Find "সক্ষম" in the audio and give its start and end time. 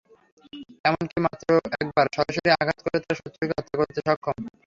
4.07-4.37